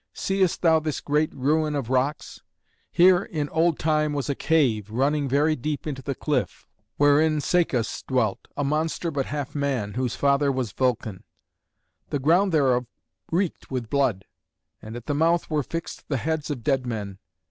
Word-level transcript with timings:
Seest 0.15 0.63
thou 0.63 0.79
this 0.79 0.99
great 0.99 1.31
ruin 1.31 1.75
of 1.75 1.91
rocks? 1.91 2.41
Here 2.91 3.21
in 3.21 3.47
old 3.49 3.77
time 3.77 4.13
was 4.13 4.31
a 4.31 4.33
cave, 4.35 4.89
running 4.89 5.29
very 5.29 5.55
deep 5.55 5.85
into 5.85 6.01
the 6.01 6.15
cliff, 6.15 6.67
wherein 6.97 7.39
Cacus 7.39 8.01
dwelt, 8.01 8.47
a 8.57 8.63
monster 8.63 9.11
but 9.11 9.27
half 9.27 9.53
man, 9.53 9.93
whose 9.93 10.15
father 10.15 10.51
was 10.51 10.71
Vulcan. 10.71 11.23
The 12.09 12.17
ground 12.17 12.51
thereof 12.51 12.87
reeked 13.31 13.69
with 13.69 13.91
blood, 13.91 14.25
and 14.81 14.95
at 14.95 15.05
the 15.05 15.13
mouth 15.13 15.51
were 15.51 15.61
fixed 15.61 16.07
the 16.09 16.17
heads 16.17 16.49
of 16.49 16.63
dead 16.63 16.87
men. 16.87 17.19